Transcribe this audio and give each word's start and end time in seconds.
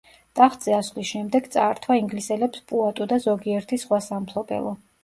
ტახტზე 0.37 0.73
ასვლის 0.77 1.09
შემდეგ 1.09 1.49
წაართვა 1.57 1.99
ინგლისელებს 2.01 2.65
პუატუ 2.73 3.09
და 3.13 3.25
ზოგიერთი 3.31 3.85
სხვა 3.87 4.07
სამფლობელო. 4.11 4.79